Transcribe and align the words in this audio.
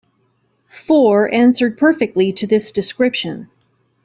Faure 0.67 1.31
answered 1.31 1.77
perfectly 1.77 2.33
to 2.33 2.47
this 2.47 2.71
description. 2.71 3.51